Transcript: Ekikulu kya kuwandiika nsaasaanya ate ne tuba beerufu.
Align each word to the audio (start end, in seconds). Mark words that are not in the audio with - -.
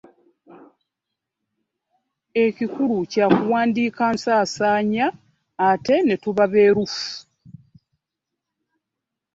Ekikulu 2.45 2.97
kya 3.11 3.27
kuwandiika 3.35 4.05
nsaasaanya 4.15 5.05
ate 5.69 5.95
ne 6.01 6.15
tuba 6.23 6.45
beerufu. 6.51 7.05